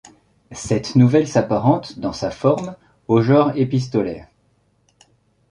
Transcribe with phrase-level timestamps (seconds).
[0.55, 2.75] Cette nouvelle s'apparente dans sa forme
[3.07, 4.27] au genre épistolaire.